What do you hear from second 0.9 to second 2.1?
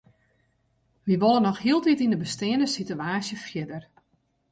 Wy wolle noch hieltyd